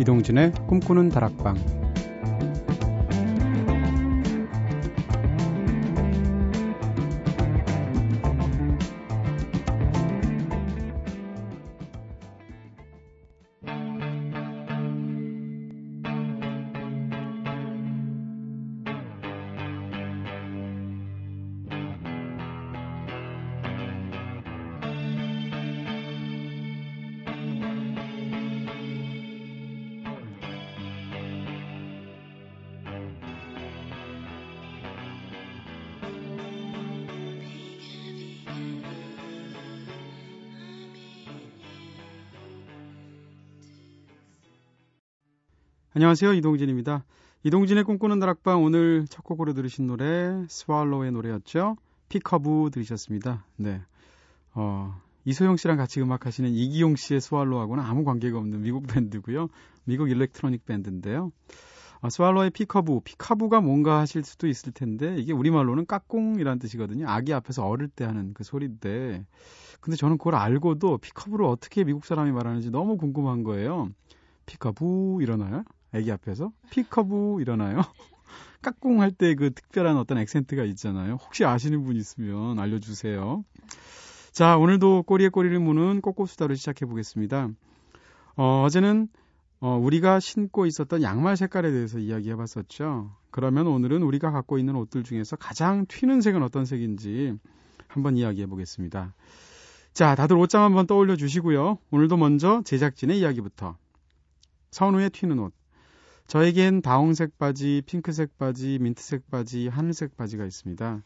[0.00, 1.89] 이동진의 꿈꾸는 다락방
[45.92, 46.34] 안녕하세요.
[46.34, 47.04] 이동진입니다.
[47.42, 51.74] 이동진의 꿈꾸는 다락방 오늘 첫 곡으로 들으신 노래 Swallow의 노래였죠.
[52.08, 53.44] Peekaboo 들으셨습니다.
[53.56, 53.82] 네.
[54.54, 59.48] 어, 이소영 씨랑 같이 음악 하시는 이기용 씨의 Swallow하고는 아무 관계가 없는 미국 밴드고요.
[59.82, 61.32] 미국 일렉트로닉 밴드인데요.
[62.02, 67.08] 아, Swallow의 Peekaboo, Peekaboo가 뭔가 하실 수도 있을 텐데 이게 우리말로는 까꿍이라는 뜻이거든요.
[67.08, 69.26] 아기 앞에서 어릴 때 하는 그 소리인데
[69.80, 73.90] 근데 저는 그걸 알고도 Peekaboo를 어떻게 미국 사람이 말하는지 너무 궁금한 거예요.
[74.46, 75.64] 피커브 일어나요?
[75.94, 77.82] 애기 앞에서 피커브 일어나요?
[78.62, 81.14] 깍꿍 할 때 그 특별한 어떤 액센트가 있잖아요.
[81.14, 83.44] 혹시 아시는 분 있으면 알려주세요.
[84.32, 87.48] 자, 오늘도 꼬리에 꼬리를 무는 꼬꼬수다로 시작해 보겠습니다.
[88.36, 89.08] 어, 어제는
[89.60, 93.10] 어, 우리가 신고 있었던 양말 색깔에 대해서 이야기해 봤었죠.
[93.30, 97.36] 그러면 오늘은 우리가 갖고 있는 옷들 중에서 가장 튀는 색은 어떤 색인지
[97.88, 99.14] 한번 이야기해 보겠습니다.
[99.92, 101.78] 자, 다들 옷장 한번 떠올려 주시고요.
[101.90, 103.76] 오늘도 먼저 제작진의 이야기부터.
[104.70, 105.52] 선우의 튀는 옷.
[106.30, 111.02] 저에겐 다홍색 바지, 핑크색 바지, 민트색 바지, 하늘색 바지가 있습니다.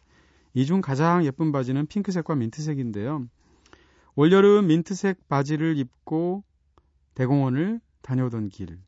[0.53, 3.27] 이 중 가장 예쁜 바지는 핑크색과 민트색인데요.
[4.17, 6.45] 올여름 민트색 바지를 입고
[7.15, 8.79] 대공원을 다녀오던 길,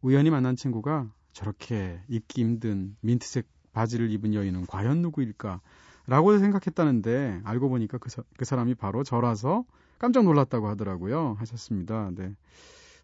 [0.00, 5.60] 우연히 만난 친구가 저렇게 입기 힘든 민트색 바지를 입은 여인은 과연 누구일까?
[6.06, 9.66] 라고 생각했다는데 알고 보니까 그, 사, 그 사람이 바로 저라서
[9.98, 11.36] 깜짝 놀랐다고 하더라고요.
[11.40, 12.10] 하셨습니다.
[12.14, 12.34] 네.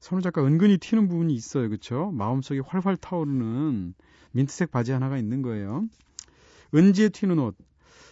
[0.01, 1.69] 선우 작가 은근히 튀는 부분이 있어요.
[1.69, 2.11] 그렇죠?
[2.13, 3.95] 마음속에 활활 타오르는
[4.33, 5.85] 민트색 바지 하나가 있는 거예요.
[6.75, 7.57] 은지의 튀는 옷.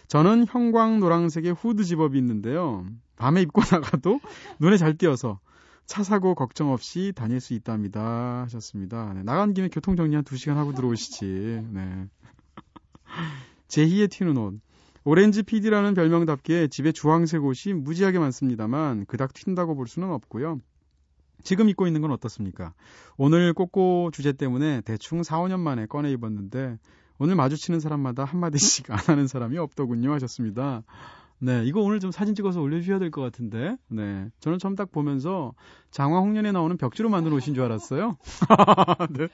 [0.07, 2.85] 저는 형광 노랑색의 후드 집업이 있는데요.
[3.15, 4.19] 밤에 입고 나가도
[4.59, 5.39] 눈에 잘 띄어서
[5.85, 8.43] 차 사고 걱정 없이 다닐 수 있답니다.
[8.43, 9.13] 하셨습니다.
[9.13, 11.65] 네, 나간 김에 교통 정리 한 2시간 하고 들어오시지.
[11.71, 12.07] 네.
[13.67, 14.59] 제희의 튀는 옷.
[15.05, 20.59] 오렌지 PD라는 별명답게 집에 주황색 옷이 무지하게 많습니다만 그닥 튄다고 볼 수는 없고요.
[21.43, 22.73] 지금 입고 있는 건 어떻습니까?
[23.17, 26.77] 오늘 꼬꼬 주제 때문에 대충 4, 5년 만에 꺼내 입었는데
[27.17, 30.83] 오늘 마주치는 사람마다 한마디씩 안 하는 사람이 없더군요 하셨습니다.
[31.41, 33.77] 네, 이거 오늘 좀 사진 찍어서 올려주셔야 될 것 같은데.
[33.87, 35.53] 네, 저는 처음 딱 보면서
[35.91, 38.17] 장화홍련에 나오는 벽지로 만든 옷인 줄 알았어요.
[39.11, 39.27] 네.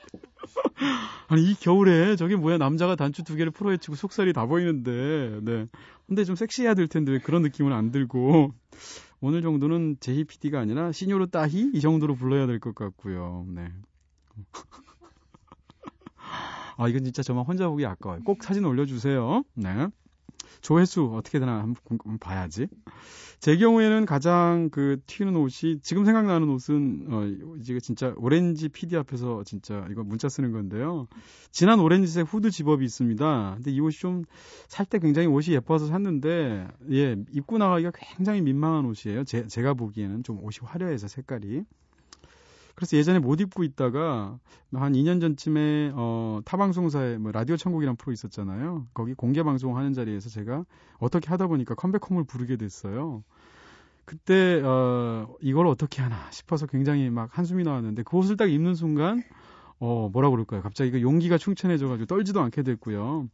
[1.28, 5.66] 아니 이 겨울에 저게 뭐야 남자가 단추 두 개를 풀어헤치고 속살이 다 보이는데, 네.
[6.06, 8.52] 근데 좀 섹시해야 될 텐데 왜 그런 느낌은 안 들고.
[9.22, 13.46] 오늘 정도는 제희 PD가 아니라 시뇨르 따히 이 정도로 불러야 될 것 같고요.
[13.48, 13.72] 네.
[16.78, 18.22] 아, 이건 진짜 저만 혼자 보기 아까워요.
[18.24, 19.44] 꼭 사진 올려주세요.
[19.56, 19.88] 네.
[20.62, 22.68] 조회수 어떻게 되나 한번, 봐야지.
[23.40, 27.26] 제 경우에는 가장 그 튀는 옷이 지금 생각나는 옷은 어
[27.60, 31.08] 이제 진짜 오렌지 PD 앞에서 진짜 이거 문자 쓰는 건데요.
[31.52, 33.54] 진한 오렌지색 후드 zip-up이 있습니다.
[33.58, 34.26] 근데 이 옷이 좀
[34.68, 39.24] 살 때 굉장히 옷이 예뻐서 샀는데 예 입고 나가기가 굉장히 민망한 옷이에요.
[39.24, 41.64] 제, 제가 보기에는 좀 옷이 화려해서 색깔이.
[42.76, 44.38] 그래서 예전에 못 입고 있다가
[44.74, 48.88] 한 2년 전쯤에 어 타방송사에 뭐 라디오 천국이라는 프로 있었잖아요.
[48.94, 50.66] 거기 공개 방송하는 자리에서 제가
[51.00, 53.24] 어떻게 하다 보니까 Come Back Home을 부르게 됐어요.
[54.04, 59.24] 그때 어 이걸 어떻게 하나 싶어서 굉장히 막 한숨이 나왔는데 그 옷을 딱 입는 순간
[59.80, 60.62] 어 뭐라 그럴까요?
[60.62, 63.30] 갑자기 그 용기가 충천해져 가지고 떨지도 않게 됐고요.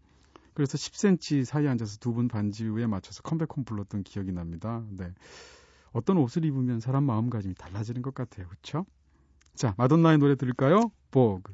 [0.53, 4.83] 그래서 10cm 사이에 앉아서 두 분 반지에 맞춰서 컴백홈 불렀던 기억이 납니다.
[4.91, 5.11] 네.
[5.94, 8.47] 어떤 옷을 입으면 사람 마음가짐이 달라지는 것 같아요.
[8.47, 8.85] 그렇죠?
[9.56, 10.92] 자, 마돈나의 노래 들을까요?
[11.12, 11.53] 보그.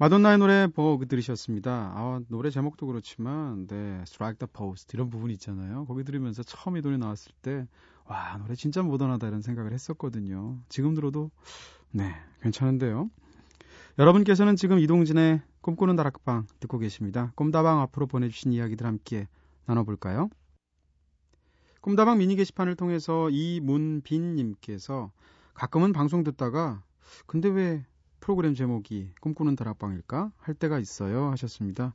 [0.00, 1.92] 마돈나의 노래 보고 들으셨습니다.
[1.94, 5.84] 아, 노래 제목도 그렇지만, 네, Strike the Post 이런 부분 있잖아요.
[5.84, 7.68] 거기 들으면서 처음 이 노래 나왔을 때,
[8.06, 10.56] 와, 노래 진짜 모던하다 이런 생각을 했었거든요.
[10.70, 11.30] 지금 들어도
[11.90, 13.10] 네, 괜찮은데요.
[13.98, 17.32] 여러분께서는 지금 이동진의 꿈꾸는 다락방 듣고 계십니다.
[17.34, 19.28] 꿈다방 앞으로 보내주신 이야기들 함께
[19.66, 20.30] 나눠볼까요?
[21.82, 25.12] 꿈다방 미니 게시판을 통해서 이문빈님께서
[25.52, 26.82] 가끔은 방송 듣다가
[27.26, 27.84] 근데 왜
[28.30, 31.94] 프로그램 제목이 꿈꾸는 다락방일까 할 때가 있어요 하셨습니다.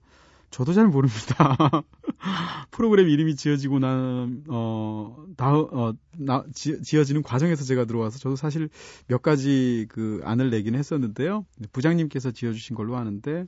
[0.51, 1.55] 저도 잘 모릅니다.
[2.71, 8.67] 프로그램 이름이 지어지고 난, 어, 다, 어, 나, 지, 지어지는 과정에서 제가 들어와서 저도 사실
[9.07, 11.45] 몇 가지 그 안을 내긴 했었는데요.
[11.71, 13.47] 부장님께서 지어주신 걸로 아는데,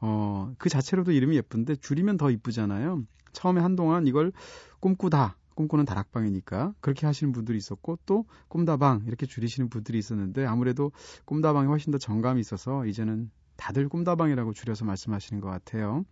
[0.00, 3.04] 어, 그 자체로도 이름이 예쁜데 줄이면 더 이쁘잖아요.
[3.32, 4.32] 처음에 한동안 이걸
[4.80, 10.92] 꿈꾸다, 꿈꾸는 다락방이니까 그렇게 하시는 분들이 있었고 또 꿈다방 이렇게 줄이시는 분들이 있었는데 아무래도
[11.24, 16.04] 꿈다방이 훨씬 더 정감이 있어서 이제는 다들 꿈다방이라고 줄여서 말씀하시는 것 같아요.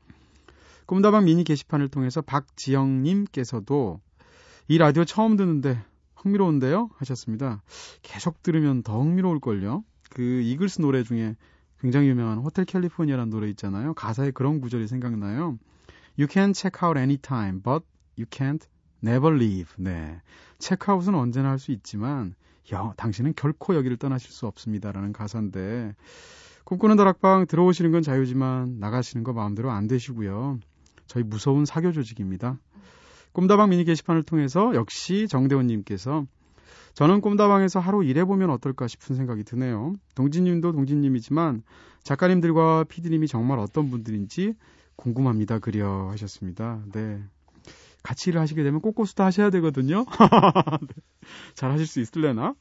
[0.87, 4.01] 꿈다방 미니 게시판을 통해서 박지영님께서도
[4.69, 5.83] 이 라디오 처음 듣는데
[6.17, 6.91] 흥미로운데요?
[6.95, 7.63] 하셨습니다.
[8.03, 9.85] 계속 들으면 더 흥미로울걸요?
[10.11, 11.37] 그 이글스 노래 중에
[11.81, 13.95] 굉장히 유명한 호텔 캘리포니아라는 노래 있잖아요.
[13.95, 15.59] 가사에 그런 구절이 생각나요.
[16.17, 17.85] You can check out anytime, but
[18.17, 18.65] you can't
[19.03, 19.73] never leave.
[19.79, 20.21] 네.
[20.59, 22.35] 체크아웃은 언제나 할 수 있지만,
[22.73, 25.95] 여, 당신은 결코 여기를 떠나실 수 없습니다라는 가사인데,
[26.65, 30.59] 꿈꾸는 다락방 들어오시는 건 자유지만 나가시는 거 마음대로 안 되시고요.
[31.07, 32.59] 저희 무서운 사교 조직입니다.
[33.33, 36.27] 꿈다방 미니 게시판을 통해서 역시 정대원님께서
[36.95, 39.95] 저는 꿈다방에서 하루 일해보면 어떨까 싶은 생각이 드네요.
[40.15, 41.63] 동진님도 동진님이지만
[42.05, 44.55] 작가님들과 피디님이 정말 어떤 분들인지
[44.97, 45.59] 궁금합니다.
[45.59, 46.83] 그려 하셨습니다.
[46.93, 47.23] 네.
[48.03, 50.05] 같이 일을 하시게 되면 꼬꼬수도 하셔야 되거든요.
[50.81, 51.03] 네.
[51.55, 52.55] 잘 하실 수 있을래나?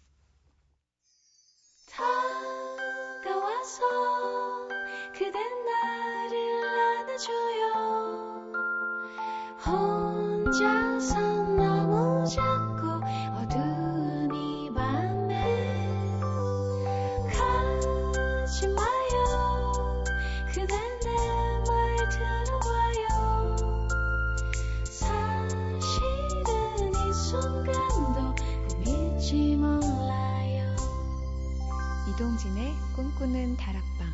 [32.21, 34.07] 이동진의 꿈꾸는 다락방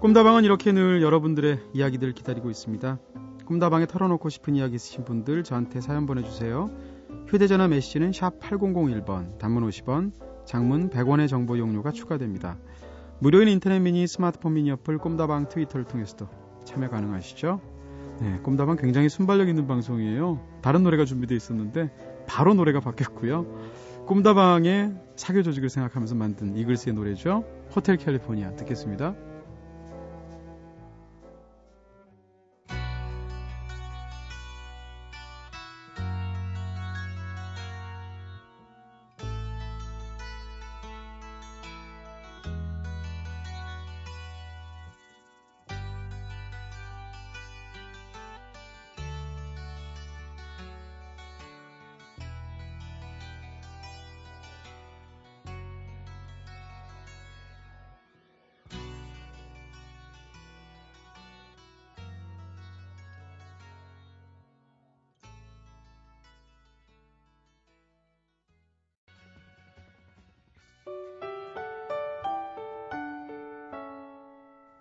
[0.00, 2.98] 꿈다방은 이렇게 늘 여러분들의 이야기들 기다리고 있습니다.
[3.46, 6.70] 꿈다방에 털어놓고 싶은 이야기 있으신 분들 저한테 사연 보내주세요.
[7.28, 10.10] 휴대전화 메시지는 샵 8001번, 단문 50원,
[10.44, 12.58] 장문 100원의 정보 이용료가 추가됩니다.
[13.20, 16.28] 무료인 인터넷 미니, 스마트폰 미니 어플, 꿈다방 트위터를 통해서도
[16.64, 17.75] 참여 가능하시죠?
[18.20, 20.40] 네, 꿈다방 굉장히 순발력 있는 방송이에요.
[20.62, 21.90] 다른 노래가 준비되어 있었는데
[22.26, 23.46] 바로 노래가 바뀌었고요.
[24.06, 27.44] 꿈다방의 사교 조직을 생각하면서 만든 이글스의 노래죠.
[27.74, 29.14] 호텔 캘리포니아 듣겠습니다.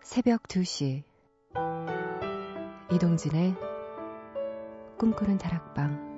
[0.01, 1.03] 새벽 2시.
[2.91, 3.55] 이동진의
[4.97, 6.14] 꿈꾸는 다락방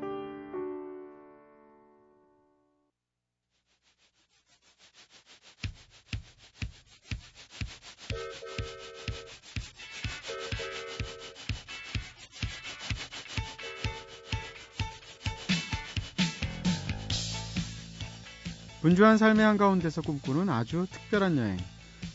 [18.81, 21.57] 분주한 삶의 한가운데서 꿈꾸는 아주 특별한 여행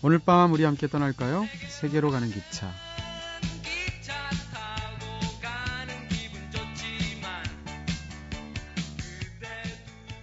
[0.03, 1.47] 오늘 밤 우리 함께 떠날까요?
[1.69, 2.71] 세계로 가는 기차.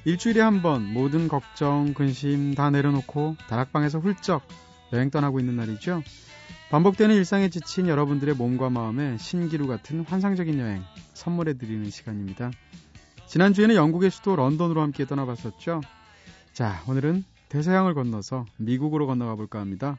[0.06, 4.42] 일주일에 한 번 모든 걱정, 근심 다 내려놓고 다락방에서 훌쩍
[4.94, 6.02] 여행 떠나고 있는 날이죠.
[6.72, 12.52] 반복되는 일상에 지친 여러분들의 몸과 마음에 신기루 같은 환상적인 여행 선물해 드리는 시간입니다.
[13.28, 15.82] 지난주에는 영국의 수도 런던으로 함께 떠나봤었죠.
[16.60, 19.98] 자, 오늘은 대서양을 건너서 미국으로 건너가 볼까 합니다.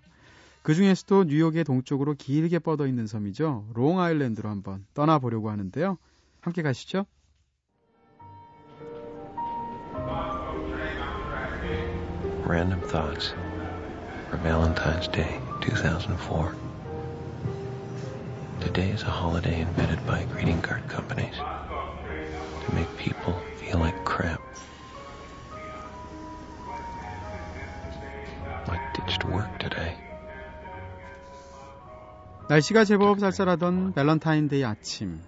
[0.63, 3.65] 그 중에서도 뉴욕의 동쪽으로 길게 뻗어 있는 섬이죠.
[3.73, 5.97] 롱 아일랜드로 한번 떠나보려고 하는데요.
[6.43, 7.07] 함께 가시죠.
[12.47, 13.33] Random thoughts
[14.29, 16.55] for Valentine's Day 2004.
[18.61, 23.41] Today is a holiday invented by greeting card companies to make people
[32.51, 35.21] 날씨가 제법 쌀쌀하던 밸런타인데이 아침.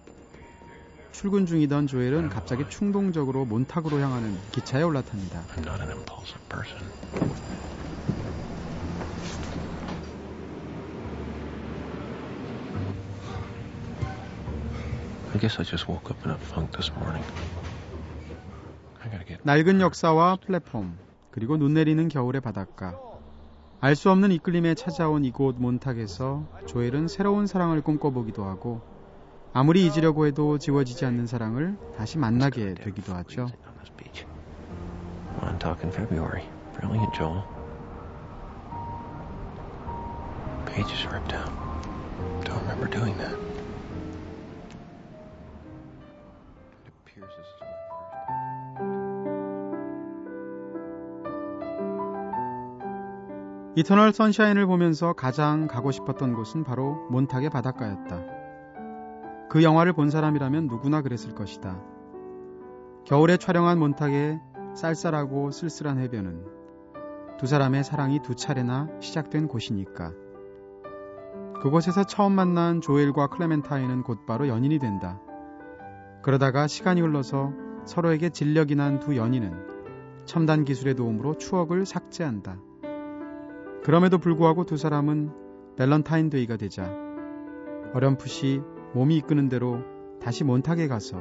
[1.12, 5.44] 출근 중이던 조엘은 갑자기 충동적으로 몬탁으로 향하는 기차에 올라탑니다.
[5.54, 6.82] I'm not an impulsive person.
[15.32, 17.24] I guess I just woke up in a funk this morning.
[19.00, 19.40] I gotta get.
[19.44, 20.98] 낡은 역사와 플랫폼,
[21.30, 23.11] 그리고 눈 내리는 겨울의 바닷가.
[23.84, 28.80] 알 수 없는 이끌림에 찾아온 이곳 몬탁에서 조엘은 새로운 사랑을 꿈꿔보기도 하고
[29.52, 33.42] 아무리 잊으려고 해도 지워지지 않는 사랑을 다시 만나게 되기도 하죠.
[33.42, 34.24] On this beach.
[35.42, 36.44] Montauk in February.
[36.78, 37.42] Brilliant, Joel.
[40.64, 41.50] Pages ripped out.
[42.44, 43.51] Don't remember doing that.
[53.82, 58.22] 이터널 선샤인을 보면서 가장 가고 싶었던 곳은 바로 몬탁의 바닷가였다.
[59.50, 61.82] 그 영화를 본 사람이라면 누구나 그랬을 것이다.
[63.04, 64.40] 겨울에 촬영한 몬탁의
[64.76, 66.44] 쌀쌀하고 쓸쓸한 해변은
[67.40, 70.12] 두 사람의 사랑이 두 차례나 시작된 곳이니까.
[71.60, 75.20] 그곳에서 처음 만난 조엘과 클레멘타인은 곧바로 연인이 된다.
[76.22, 77.52] 그러다가 시간이 흘러서
[77.84, 82.58] 서로에게 진력이 난 두 연인은 첨단 기술의 도움으로 추억을 삭제한다.
[83.82, 85.30] 그럼에도 불구하고 두 사람은
[85.76, 86.88] 밸런타인데이가 되자
[87.94, 88.62] 어렴풋이
[88.94, 89.80] 몸이 이끄는 대로
[90.20, 91.20] 다시 몬탁에 가서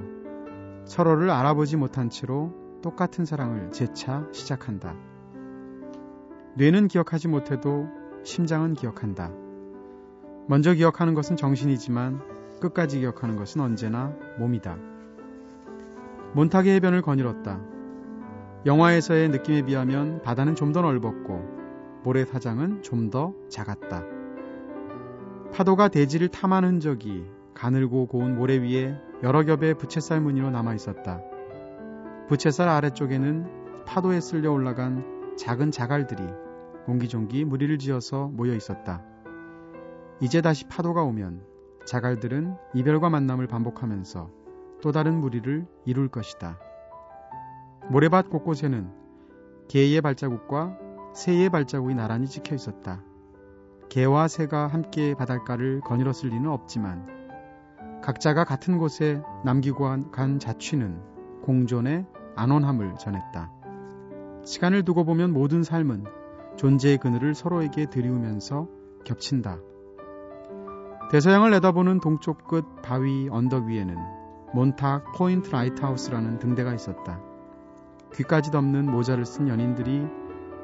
[0.85, 2.53] 서로를 알아보지 못한 채로
[2.83, 4.95] 똑같은 사랑을 재차 시작한다.
[6.55, 7.87] 뇌는 기억하지 못해도
[8.23, 9.31] 심장은 기억한다.
[10.47, 12.21] 먼저 기억하는 것은 정신이지만
[12.59, 14.77] 끝까지 기억하는 것은 언제나 몸이다.
[16.33, 17.59] 몬탁의 해변을 거닐었다.
[18.65, 21.60] 영화에서의 느낌에 비하면 바다는 좀 더 넓었고
[22.03, 24.03] 모래사장은 좀 더 작았다.
[25.53, 31.21] 파도가 대지를 탐한 흔적이 가늘고 고운 모래 위에 여러 겹의 부채살 무늬로 남아 있었다.
[32.27, 36.23] 부채살 아래쪽에는 파도에 쓸려 올라간 작은 자갈들이
[36.87, 39.03] 옹기종기 무리를 지어서 모여 있었다.
[40.21, 41.41] 이제 다시 파도가 오면
[41.85, 44.29] 자갈들은 이별과 만남을 반복하면서
[44.81, 46.57] 또 다른 무리를 이룰 것이다.
[47.89, 48.89] 모래밭 곳곳에는
[49.67, 50.77] 개의 발자국과
[51.13, 53.01] 새의 발자국이 나란히 찍혀 있었다.
[53.89, 57.05] 개와 새가 함께 바닷가를 거닐었을 리는 없지만
[58.01, 61.01] 각자가 같은 곳에 남기고 간 자취는
[61.43, 63.51] 공존의 안온함을 전했다.
[64.45, 66.05] 시간을 두고 보면 모든 삶은
[66.55, 68.67] 존재의 그늘을 서로에게 들이우면서
[69.03, 69.57] 겹친다.
[71.11, 73.95] 대서양을 내다보는 동쪽 끝 바위 언덕 위에는
[74.53, 77.19] Montauk Point Lighthouse라는 등대가 있었다.
[78.13, 80.05] 귀까지 덮는 모자를 쓴 연인들이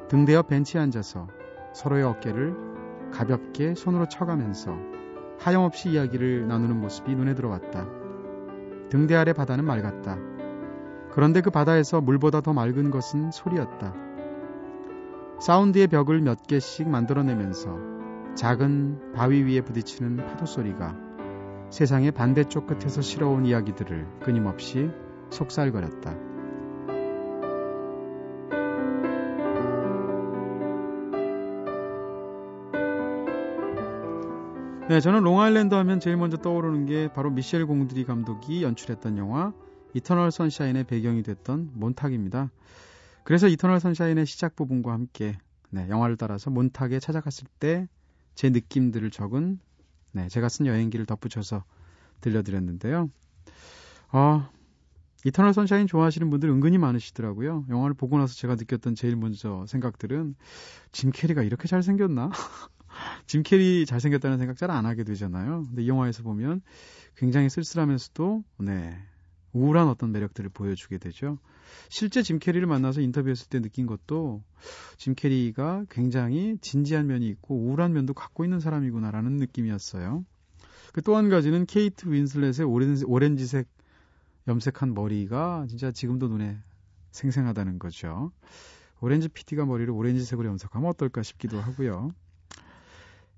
[0.08, 1.28] 등대 옆 벤치에 앉아서
[1.74, 2.56] 서로의 어깨를
[3.12, 4.76] 가볍게 손으로 쳐가면서
[5.38, 7.86] 하염없이 이야기를 나누는 모습이 눈에 들어왔다.
[8.88, 10.16] 등대 아래 바다는 맑았다.
[11.10, 13.94] 그런데 그 바다에서 물보다 더 맑은 것은 소리였다.
[15.40, 17.78] 사운드의 벽을 몇 개씩 만들어내면서
[18.34, 20.96] 작은 바위 위에 부딪히는 파도 소리가
[21.70, 24.90] 세상의 반대쪽 끝에서 실어온 이야기들을 끊임없이
[25.30, 26.27] 속살거렸다.
[34.88, 39.52] 네, 저는 롱아일랜드 하면 제일 먼저 떠오르는 게 바로 미셸 공드리 감독이 연출했던 영화
[39.94, 42.50] Eternal Sunshine의 배경이 됐던 몬탁입니다.
[43.22, 45.36] 그래서 Eternal Sunshine의 시작 부분과 함께
[45.70, 47.88] 네, 영화를 따라서 몬탁에 찾아갔을 때
[48.38, 49.58] 제 느낌들을 적은
[50.12, 51.64] 네, 제가 쓴 여행기를 덧붙여서
[52.20, 53.10] 들려드렸는데요.
[54.12, 54.50] 아,
[55.24, 57.66] Eternal Sunshine 좋아하시는 분들 은근히 많으시더라고요.
[57.68, 60.36] 영화를 보고 나서 제가 느꼈던 제일 먼저 생각들은
[60.92, 62.30] 짐 캐리가 이렇게 잘생겼나?
[63.26, 65.64] 짐 캐리 잘생겼다는 생각 잘 안 하게 되잖아요.
[65.68, 66.60] 근데 이 영화에서 보면
[67.16, 68.98] 굉장히 쓸쓸하면서도 네,
[69.52, 71.38] 우울한 어떤 매력들을 보여주게 되죠.
[71.88, 74.42] 실제 짐 캐리를 만나서 인터뷰했을 때 느낀 것도
[74.96, 80.24] 짐 캐리가 굉장히 진지한 면이 있고 우울한 면도 갖고 있는 사람이구나라는 느낌이었어요.
[80.92, 83.68] 그 또 한 가지는 케이트 윈슬렛의 오렌지, 오렌지색
[84.48, 86.58] 염색한 머리가 진짜 지금도 눈에
[87.12, 88.32] 생생하다는 거죠.
[89.00, 92.12] 오렌지 PD가 머리를 오렌지색으로 염색하면 어떨까 싶기도 하고요.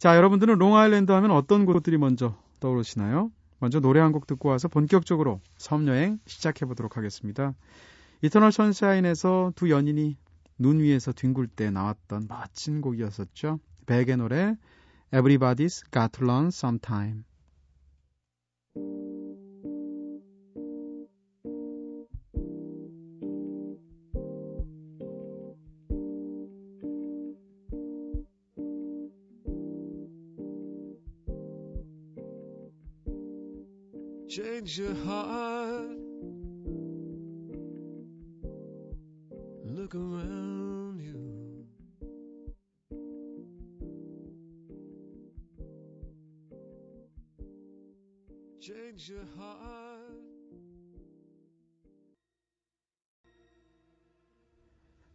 [0.01, 3.31] 자, 여러분들은 롱아일랜드 하면 어떤 곳들이 먼저 떠오르시나요?
[3.59, 7.55] 먼저 노래 한 곡 듣고 와서 본격적으로 섬 여행 시작해 보도록 하겠습니다.
[8.23, 10.17] 이터널 선샤인에서 두 연인이
[10.59, 13.61] 눈 위에서 뒹굴 때 나왔던 멋진 곡이었었죠.
[13.85, 14.57] 백의 노래
[15.13, 17.25] Everybody's Got to Learn Sometime.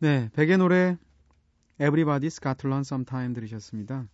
[0.05, 0.99] 네, 백의 노래
[1.79, 4.05] to Learn Sometime 들으셨습니다.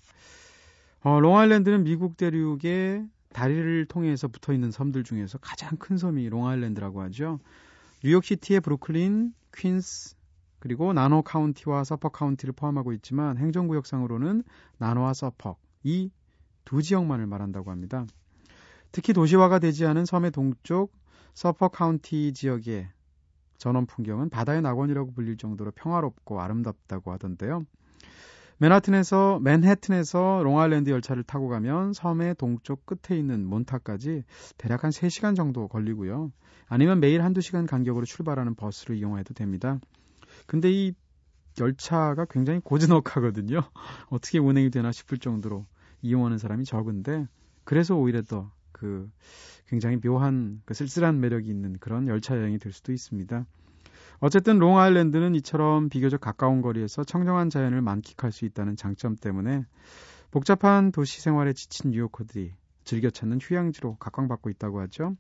[1.02, 7.40] 어, 롱아일랜드는 미국 대륙의 다리를 통해서 붙어 있는 섬들 중에서 가장 큰 섬이 롱아일랜드라고 하죠.
[8.06, 10.16] 뉴욕시티의 브루클린, 퀸스,
[10.60, 14.44] 그리고 나소 카운티와 서퍽 카운티를 포함하고 있지만 행정구역상으로는
[14.78, 16.10] 나소와 서퍽 이
[16.64, 18.06] 두 지역만을 말한다고 합니다.
[18.94, 20.94] 특히 도시화가 되지 않은 섬의 동쪽
[21.34, 22.88] 서퍽 카운티 지역의
[23.62, 27.64] 전원 풍경은 바다의 낙원이라고 불릴 정도로 평화롭고 아름답다고 하던데요.
[28.58, 34.24] 맨하튼에서 맨해튼에서 롱아일랜드 열차를 타고 가면 섬의 동쪽 끝에 있는 몬탁까지
[34.58, 36.32] 대략 한 3시간 정도 걸리고요.
[36.68, 39.80] 아니면 매일 한두 시간 간격으로 출발하는 버스를 이용해도 됩니다.
[40.48, 40.94] 근데 이
[41.60, 43.62] 열차가 굉장히 고즈넉하거든요.
[44.10, 45.68] 어떻게 운행이 되나 싶을 정도로
[46.02, 47.28] 이용하는 사람이 적은데
[47.64, 48.52] 그래서 오히려 더
[48.82, 49.08] 그
[49.68, 53.46] 굉장히 묘한 그 쓸쓸한 매력이 있는 그런 열차 여행이 될 수도 있습니다.
[54.20, 59.66] 어쨌든 롱아일랜드는 이처럼 비교적 가까운 거리에서 청정한 자연을 만끽할 수 있다는 장점 때문에
[60.32, 65.16] 복잡한 도시 생활에 지친 뉴요커들이 즐겨 찾는 휴양지로 각광받고 있다고 하죠.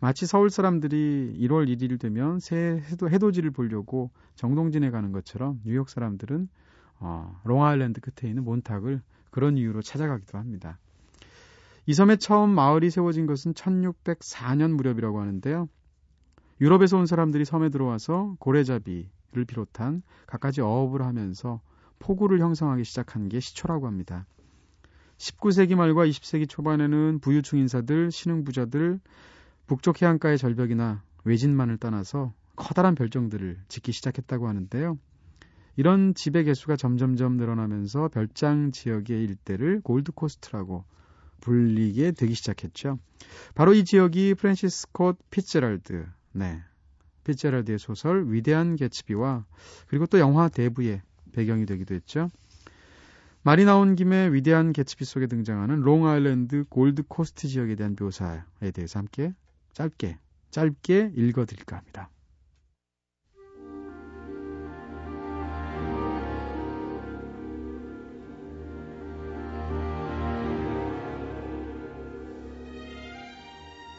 [0.00, 6.48] 마치 서울 사람들이 1월 1일 되면 새 해도, 해돋이를 보려고 정동진에 가는 것처럼 뉴욕 사람들은
[7.00, 10.78] 어, 롱아일랜드 끝에 있는 몬탁을 그런 이유로 찾아가기도 합니다.
[11.88, 15.68] 이 섬에 처음 마을이 세워진 것은 1604년 무렵이라고 하는데요.
[16.60, 21.60] 유럽에서 온 사람들이 섬에 들어와서 고래잡이를 비롯한 갖가지 어업을 하면서
[22.00, 24.26] 포구를 형성하기 시작한 게 시초라고 합니다.
[25.18, 28.98] 19세기 말과 20세기 초반에는 부유층 인사들, 신흥 부자들,
[29.68, 34.98] 북쪽 해안가의 절벽이나 외진만을 떠나서 커다란 별정들을 짓기 시작했다고 하는데요.
[35.76, 40.84] 이런 집의 개수가 점점점 늘어나면서 별장 지역의 일대를 골드코스트라고
[41.46, 42.98] 불리게 되기 시작했죠.
[43.54, 46.60] 바로 이 지역이 프랜시스 스콧 피츠제럴드, 네.
[47.22, 49.44] 피츠제럴드의 소설 위대한 개츠비와
[49.86, 52.30] 그리고 또 영화 대부의 배경이 되기도 했죠.
[53.42, 59.32] 말이 나온 김에 위대한 개츠비 속에 등장하는 롱아일랜드 골드 코스트 지역에 대한 묘사에 대해서 함께
[59.72, 60.18] 짧게
[60.50, 62.10] 짧게 읽어드릴까 합니다.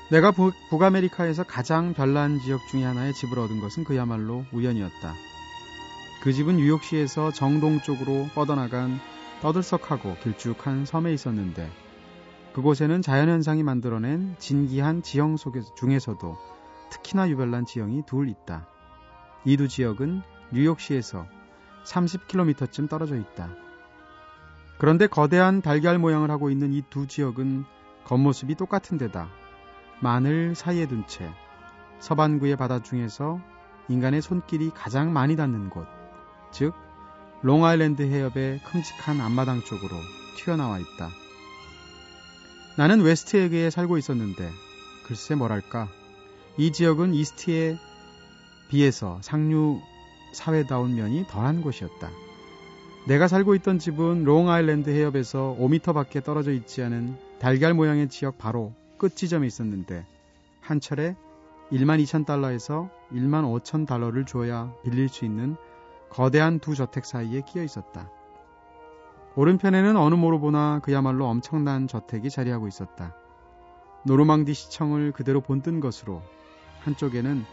[0.09, 5.13] 내가 북, 북아메리카에서 가장 별난 지역 중의 하나의 집을 얻은 것은 그야말로 우연이었다.
[6.21, 8.99] 그 집은 뉴욕시에서 정동 쪽으로 뻗어나간
[9.41, 11.69] 떠들썩하고 길쭉한 섬에 있었는데
[12.53, 16.37] 그곳에는 자연현상이 만들어낸 진기한 지형 속에, 중에서도
[16.89, 18.65] 특히나 유별난 지형이 둘 있다.
[19.45, 21.27] 이 두 지역은 뉴욕시에서
[21.85, 23.49] 30km쯤 떨어져 있다.
[24.77, 27.65] 그런데 거대한 달걀 모양을 하고 있는 이 두 지역은
[28.05, 29.29] 겉모습이 똑같은 데다
[29.99, 31.29] 만을 사이에 둔 채
[31.99, 33.39] 서반구의 바다 중에서
[33.89, 35.87] 인간의 손길이 가장 많이 닿는 곳,
[36.51, 36.73] 즉
[37.41, 39.95] 롱아일랜드 해협의 큼직한 앞마당 쪽으로
[40.37, 41.09] 튀어나와 있다.
[42.77, 44.51] 나는 웨스트 에그에 살고 있었는데
[45.07, 45.87] 글쎄 뭐랄까
[46.57, 47.77] 이 지역은 이스트에
[48.69, 49.79] 비해서 상류
[50.33, 52.09] 사회다운 면이 덜한 곳이었다.
[53.07, 58.73] 내가 살고 있던 집은 롱아일랜드 해협에서 5m 밖에 떨어져 있지 않은 달걀 모양의 지역 바로
[58.97, 60.05] 끝 지점에 있었는데
[60.61, 61.15] 한 철에
[61.71, 65.55] 1만 2천 달러에서 1만 5천 달러를 줘야 빌릴 수 있는
[66.09, 68.09] 거대한 두 저택 사이에 끼어 있었다.
[69.35, 73.15] 오른편에는 어느 모로 보나 그야말로 엄청난 저택이 자리하고 있었다.
[74.03, 76.21] 노르망디 시청을 그대로 본뜬 것으로
[76.81, 77.45] 한쪽에는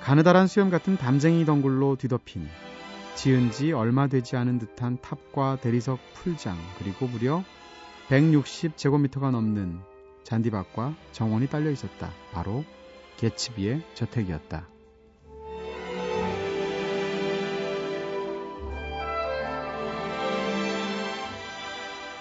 [0.00, 2.46] 가느다란 수염 같은 담쟁이 덩굴로 뒤덮인
[3.14, 7.42] 지은 지 얼마 되지 않은 듯한 탑과 대리석 풀장 그리고 무려
[8.08, 9.80] 160제곱미터가 넘는
[10.24, 12.10] 잔디밭과 정원이 딸려 있었다.
[12.32, 12.64] 바로
[13.16, 14.68] 개츠비의 저택이었다.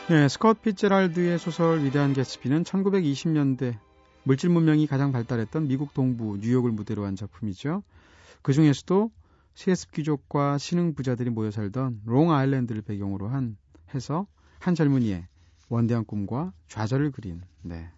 [0.10, 3.80] 네, 스컷 피츠랄드의 소설 위대한 개츠비는 1920년대
[4.24, 7.84] 물질 문명이 가장 발달했던 미국 동부 뉴욕을 무대로 한 작품이죠.
[8.42, 9.12] 그 중에서도
[9.56, 13.58] 세습 귀족과 신흥 부자들이 모여 살던 롱 아일랜드를 배경으로 한
[13.94, 14.28] 해서
[14.60, 15.26] 한 젊은이의
[15.74, 17.90] 원대한 꿈과 좌절을 그린 네.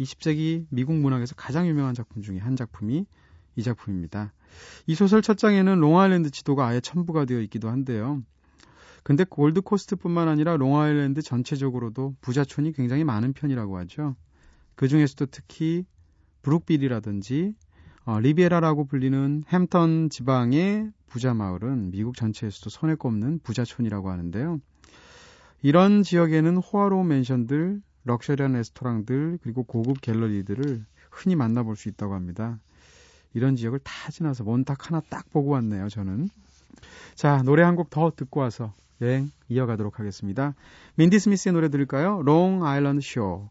[0.00, 3.06] 20세기 미국 문학에서 가장 유명한 작품 중에 한 작품이
[3.54, 4.32] 이 작품입니다.
[4.86, 8.22] 이 소설 첫 장에는 롱아일랜드 지도가 아예 첨부가 되어 있기도 한데요.
[9.04, 14.16] 근데 골드코스트뿐만 아니라 롱아일랜드 전체적으로도 부자촌이 굉장히 많은 편이라고 하죠.
[14.74, 15.84] 그 중에서도 특히
[16.42, 17.54] 브룩빌이라든지
[18.04, 24.60] 어, 리베라라고 불리는 햄턴 지방의 부자 마을은 미국 전체에서도 손에 꼽는 부자촌이라고 하는데요.
[25.62, 32.58] 이런 지역에는 호화로운 맨션들, 럭셔리한 레스토랑들, 그리고 고급 갤러리들을 흔히 만나볼 수 있다고 합니다.
[33.34, 36.28] 이런 지역을 다 지나서 몬탁 하나 딱 보고 왔네요, 저는.
[37.14, 40.54] 자, 노래 한 곡 더 듣고 와서 여행 이어가도록 하겠습니다.
[40.96, 42.22] 민디 스미스의 노래 들을까요?
[42.22, 43.48] 롱 아일랜드 쇼.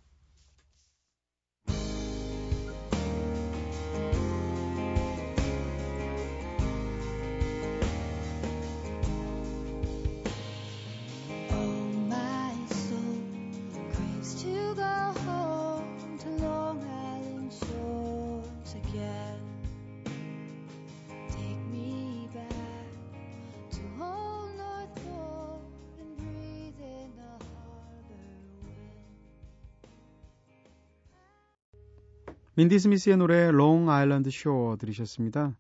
[32.56, 35.56] 민디 스미스의 노래 Long Island Shores 들으셨습니다.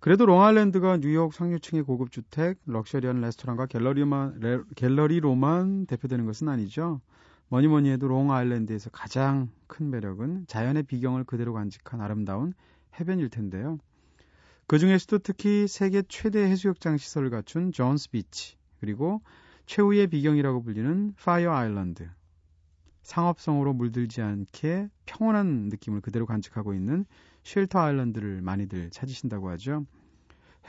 [0.00, 7.02] 그래도 롱아일랜드가 뉴욕 상류층의 고급 주택, 럭셔리한 레스토랑과 갤러리만 레, 갤러리로만 대표되는 것은 아니죠.
[7.48, 12.54] 뭐니 뭐니 해도 롱아일랜드에서 가장 큰 매력은 자연의 비경을 그대로 간직한 아름다운
[12.98, 13.78] 해변일 텐데요.
[14.66, 19.20] 그 중에서도 특히 세계 최대 해수욕장 시설을 갖춘 존스 비치, 그리고
[19.66, 22.08] 최후의 비경이라고 불리는 파이어 아일랜드,
[23.10, 27.04] 상업성으로 물들지 않게 평온한 느낌을 그대로 간직하고 있는
[27.42, 29.84] 쉘터 아일랜드를 많이들 찾으신다고 하죠.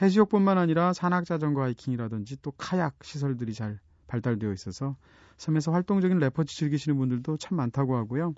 [0.00, 3.78] 해수욕뿐만 아니라 산악 자전거 하이킹이라든지 또 카약 시설들이 잘
[4.08, 4.96] 발달되어 있어서
[5.36, 8.34] 섬에서 활동적인 레포츠 즐기시는 분들도 참 많다고 하고요.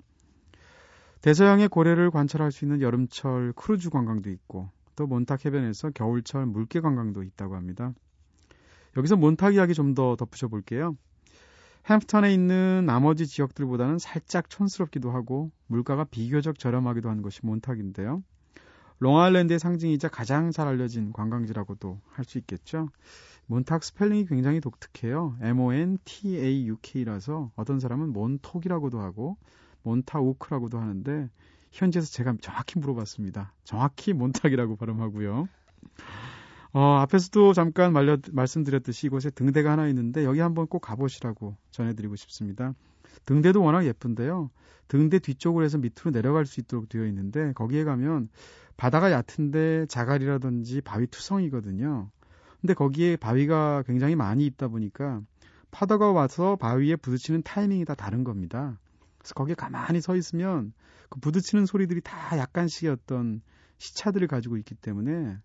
[1.21, 7.23] 대서양의 고래를 관찰할 수 있는 여름철 크루즈 관광도 있고 또 몬탁 해변에서 겨울철 물개 관광도
[7.23, 7.91] 있다고 합니다.
[8.97, 10.95] 여기서 몬탁 이야기 좀 더 덧붙여 볼게요.
[11.89, 18.23] 햄프턴에 있는 나머지 지역들보다는 살짝 촌스럽기도 하고 물가가 비교적 저렴하기도 한 것이 몬탁인데요.
[18.99, 22.89] 롱아일랜드의 상징이자 가장 잘 알려진 관광지라고도 할 수 있겠죠.
[23.45, 25.37] 몬탁 스펠링이 굉장히 독특해요.
[25.41, 25.81] M-O-N-T-A-U-K라서
[27.55, 29.37] 어떤 사람은 몬톡이라고도 하고
[29.83, 31.29] 몬타우크라고도 하는데
[31.71, 33.53] 현지에서 제가 정확히 물어봤습니다.
[33.63, 35.47] 정확히 몬탁이라고 발음하고요.
[36.75, 42.73] 어, 앞에서도 잠깐 말려, 말씀드렸듯이 이곳에 등대가 하나 있는데 여기 한번 꼭 가보시라고 전해드리고 싶습니다.
[43.25, 44.49] 등대도 워낙 예쁜데요.
[44.89, 48.27] 등대 뒤쪽으로 해서 밑으로 내려갈 수 있도록 되어 있는데 거기에 가면
[48.75, 52.09] 바다가 얕은데 자갈이라든지 바위 투성이거든요.
[52.59, 55.21] 근데 거기에 바위가 굉장히 많이 있다 보니까
[55.71, 58.77] 파도가 와서 바위에 부딪히는 타이밍이 다 다른 겁니다.
[59.19, 60.73] 그래서 거기에 가만히 서 있으면
[61.09, 63.41] 그 부딪히는 소리들이 다 약간씩의 어떤
[63.77, 65.37] 시차들을 가지고 있기 때문에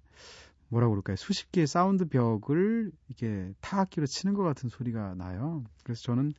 [0.70, 1.16] 뭐라 그럴까요?
[1.16, 5.64] 수십 개의 사운드 벽을 이렇게 타악기로 치는 것 같은 소리가 나요.
[5.84, 6.32] 그래서 저는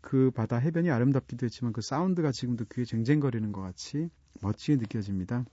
[0.00, 4.08] 그 바다 해변이 아름답기도 했지만 그 사운드가 지금도 귀에 쟁쟁거리는 것 같이
[4.40, 5.44] 멋지게 느껴집니다.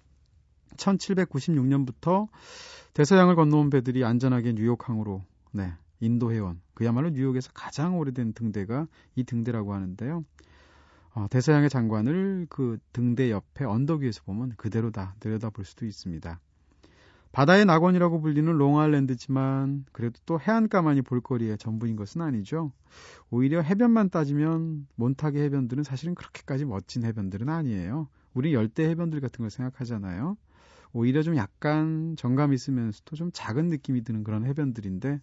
[0.77, 2.27] 1796년부터
[2.93, 10.23] 대서양을 건너온 배들이 안전하게 뉴욕항으로 네, 인도해온 그야말로 뉴욕에서 가장 오래된 등대가 이 등대라고 하는데요.
[11.15, 16.39] 어, 대서양의 장관을 그 등대 옆에 언덕 위에서 보면 그대로 다 내려다 볼 수도 있습니다.
[17.35, 22.71] 바다의 낙원이라고 불리는 롱아일랜드지만 그래도 또 해안가만이 볼거리의 전부인 것은 아니죠.
[23.29, 28.07] 오히려 해변만 따지면 몬타게 해변들은 사실은 그렇게까지 멋진 해변들은 아니에요.
[28.33, 30.37] 우리 열대 해변들 같은 걸 생각하잖아요.
[30.93, 35.19] 오히려 좀 약간 정감 있으면서도 좀 작은 느낌이 드는 그런 해변들인데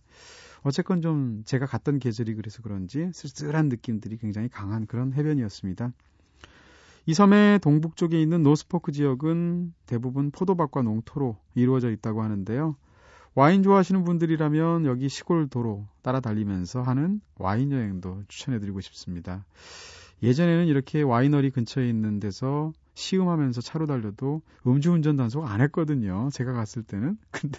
[0.65, 5.95] 어쨌건 좀 제가 갔던 계절이 그래서 그런지 쓸쓸한 느낌들이 굉장히 강한 그런 해변이었습니다.
[7.05, 12.77] 이 섬의 동북쪽에 있는 노스포크 지역은 대부분 포도밭과 농토로 이루어져 있다고 하는데요.
[13.35, 19.45] 와인 좋아하시는 분들이라면 여기 시골 도로 따라 달리면서 하는 와인 여행도 추천해드리고 싶습니다.
[20.23, 26.29] 예전에는 이렇게 와이너리 근처에 있는 데서 시음하면서 차로 달려도 음주운전 단속 안 했거든요.
[26.33, 27.17] 제가 갔을 때는.
[27.33, 27.59] 근데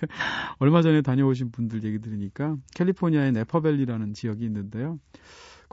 [0.59, 4.99] 얼마 전에 다녀오신 분들 얘기 들으니까 캘리포니아의 네퍼밸리라는 지역이 있는데요.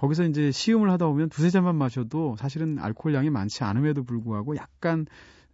[0.00, 5.04] 거기서 이제 시음을 하다 보면 두세 잔만 마셔도 사실은 알코올 양이 많지 않음에도 불구하고 약간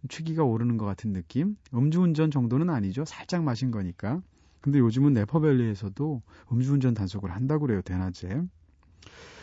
[0.07, 1.57] 취기가 오르는 것 같은 느낌?
[1.73, 3.03] 음주운전 정도는 아니죠.
[3.03, 4.21] 살짝 마신 거니까.
[4.61, 8.41] 근데 요즘은 네퍼밸리에서도 음주운전 단속을 한다고 그래요, 대낮에.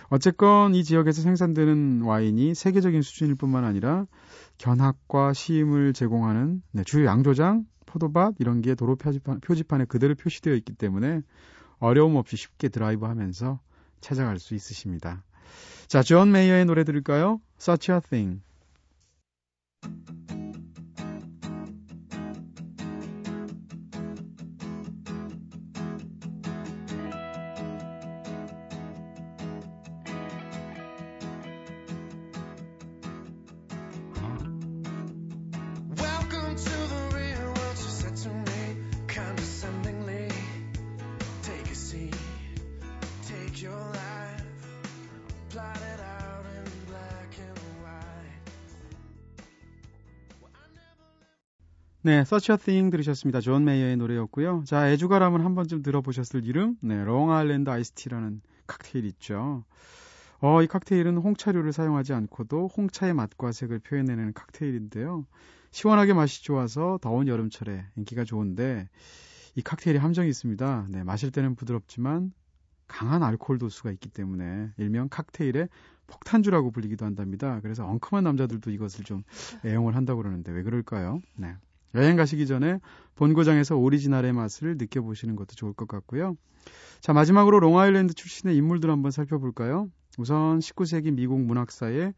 [0.09, 4.07] 어쨌건 이 지역에서 생산되는 와인이 세계적인 수준일 뿐만 아니라
[4.57, 10.73] 견학과 시임을 제공하는 네, 주요 양조장, 포도밭 이런 게 도로 표지판, 표지판에 그대로 표시되어 있기
[10.73, 11.21] 때문에
[11.79, 13.61] 어려움 없이 쉽게 드라이브 하면서
[14.05, 15.25] 찾아갈 수 있으십니다.
[15.89, 17.41] 자, 존 메이어의 노래 들을까요?
[17.59, 18.43] Such a Thing.
[52.07, 53.41] 네, No Such Thing 들으셨습니다.
[53.41, 54.65] 존 메이어의 노래였고요.
[54.67, 56.77] 자, 애주가라면 한 번쯤 들어보셨을 이름?
[56.83, 59.65] 네, 롱 아일랜드 아이스티라는 칵테일 있죠.
[60.43, 65.25] 어, 이 칵테일은 홍차류를 사용하지 않고도 홍차의 맛과 색을 표현해내는 칵테일인데요.
[65.71, 68.87] 시원하게 맛이 좋아서 더운 여름철에 인기가 좋은데
[69.55, 70.89] 이 칵테일이 함정이 있습니다.
[70.91, 72.35] 네, 마실 때는 부드럽지만
[72.87, 75.71] 강한 알코올 도수가 있기 때문에 일명 칵테일의
[76.09, 77.61] 폭탄주라고 불리기도 한답니다.
[77.63, 79.23] 그래서 엉큼한 남자들도 이것을 좀
[79.65, 81.23] 애용을 한다고 그러는데 왜 그럴까요?
[81.37, 81.57] 네.
[81.95, 82.81] 여행 가시기 전에
[83.15, 86.37] 본고장에서 오리지널의 맛을 느껴보시는 것도 좋을 것 같고요.
[87.01, 89.89] 자, 마지막으로 롱아일랜드 출신의 인물들 한번 살펴볼까요?
[90.19, 92.15] 우선 19세기 미국 문학사의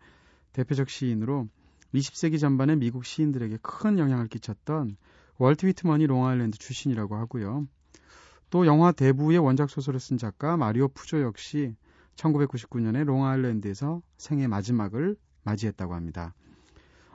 [0.53, 1.49] 대표적 시인으로
[1.95, 4.97] 20세기 전반에 미국 시인들에게 큰 영향을 끼쳤던
[5.39, 7.67] 월트 휘트먼이 롱아일랜드 출신이라고 하고요.
[8.51, 11.75] 또 영화 대부의 원작 소설을 쓴 작가 마리오 푸조 역시
[12.17, 16.35] 1999년에 롱아일랜드에서 생애 마지막을 맞이했다고 합니다.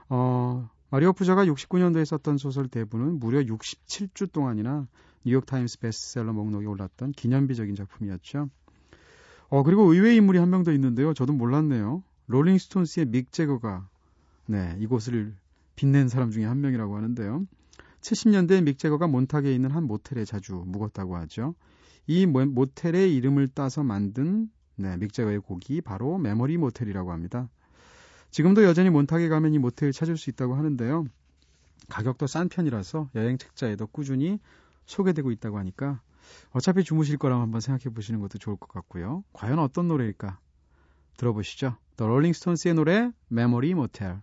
[0.10, 4.88] 어, 마리오 푸저가 69년도에 썼던 소설 대부는 무려 67주 동안이나
[5.24, 8.50] 뉴욕타임스 베스트셀러 목록에 올랐던 기념비적인 작품이었죠.
[9.50, 11.14] 어, 그리고 의외의 인물이 한 명 더 있는데요.
[11.14, 12.04] 저도 몰랐네요.
[12.28, 13.88] 롤링스톤스의 믹 제거가
[14.48, 15.34] 네, 이곳을
[15.78, 17.46] 빛낸 사람 중에 한 명이라고 하는데요.
[18.02, 21.56] 70년대 믹 제거가 몬탁에 있는 한 모텔에 자주 묵었다고 하죠.
[22.06, 27.48] 이 모텔의 이름을 따서 만든 네, 믹 제거의 곡이 바로 메모리 모텔이라고 합니다.
[28.32, 31.06] 지금도 여전히 몬탁에 가면 이 모텔 찾을 수 있다고 하는데요.
[31.90, 34.40] 가격도 싼 편이라서 여행 책자에도 꾸준히
[34.86, 36.02] 소개되고 있다고 하니까
[36.52, 39.24] 어차피 주무실 거라면 한번 생각해 보시는 것도 좋을 것 같고요.
[39.34, 40.40] 과연 어떤 노래일까?
[41.18, 41.76] 들어보시죠.
[41.98, 44.22] The Rolling Stones의 노래 Memory Motel.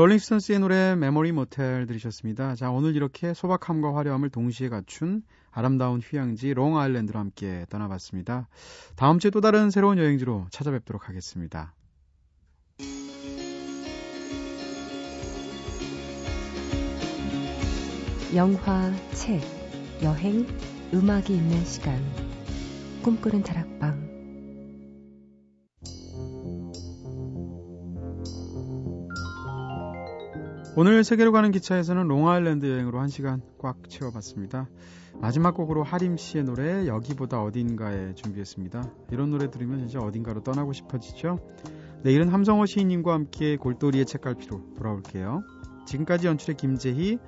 [0.00, 2.54] 롤링스톤스의 노래 Memory Motel 들으셨습니다.
[2.54, 8.48] 자, 오늘 이렇게 소박함과 화려함을 동시에 갖춘 아름다운 휴양지 롱 아일랜드로 함께 떠나봤습니다.
[8.96, 11.74] 다음 주에 또 다른 새로운 여행지로 찾아뵙도록 하겠습니다.
[18.34, 19.42] 영화, 책,
[20.02, 20.46] 여행,
[20.94, 22.02] 음악이 있는 시간.
[23.02, 23.99] 꿈꾸는 다락방.
[30.80, 34.66] 오늘 세계로 가는 기차에서는 롱아일랜드 여행으로 1시간 꽉 채워봤습니다.
[35.20, 38.90] 마지막 곡으로 하림 씨의 노래 여기보다 어딘가에 준비했습니다.
[39.10, 41.38] 이런 노래 들으면 진짜 어딘가로 떠나고 싶어지죠?
[42.02, 45.42] 내일은 함성호 시인님과 함께 골돌이의 책갈피로 돌아올게요.
[45.84, 47.18] 지금까지 연출의 김재희,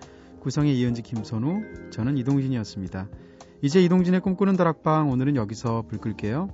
[0.40, 3.10] 구성의 이은지 김선우, 저는 이동진이었습니다.
[3.60, 6.48] 이제 이동진의 꿈꾸는 다락방 오늘은 여기서 불 끌게요.